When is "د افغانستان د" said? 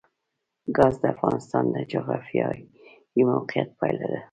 1.01-1.75